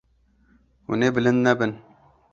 Hûn 0.85 1.01
ê 1.07 1.09
bilind 1.15 1.39
nebin. 1.45 1.71